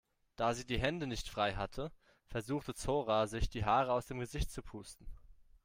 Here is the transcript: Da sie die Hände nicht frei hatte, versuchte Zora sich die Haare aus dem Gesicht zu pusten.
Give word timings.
Da 0.35 0.55
sie 0.55 0.65
die 0.65 0.79
Hände 0.79 1.05
nicht 1.05 1.29
frei 1.29 1.53
hatte, 1.53 1.91
versuchte 2.25 2.73
Zora 2.73 3.27
sich 3.27 3.49
die 3.49 3.65
Haare 3.65 3.93
aus 3.93 4.07
dem 4.07 4.17
Gesicht 4.17 4.49
zu 4.49 4.63
pusten. 4.63 5.05